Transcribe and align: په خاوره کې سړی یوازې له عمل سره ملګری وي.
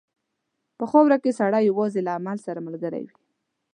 په 0.77 0.85
خاوره 0.91 1.17
کې 1.23 1.37
سړی 1.39 1.61
یوازې 1.69 1.99
له 2.05 2.11
عمل 2.17 2.37
سره 2.47 2.63
ملګری 2.67 3.01
وي. 3.07 3.15